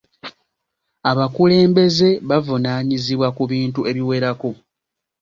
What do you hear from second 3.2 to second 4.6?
ku bintu ebiwerako.